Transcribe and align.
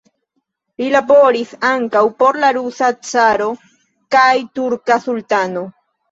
Li 0.81 0.85
laboris 0.93 1.49
ankaŭ 1.71 2.01
por 2.21 2.39
la 2.43 2.49
rusa 2.57 2.89
caro 3.09 3.49
kaj 4.17 4.31
turka 4.57 4.97
sultano. 5.05 5.63